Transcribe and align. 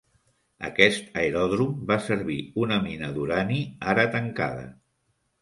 Aquest 0.69 1.19
aeròdrom 1.23 1.75
va 1.91 1.97
servir 2.07 2.39
una 2.63 2.81
mina 2.87 3.11
d'urani 3.19 3.61
ara 3.95 4.09
tancada. 4.19 4.67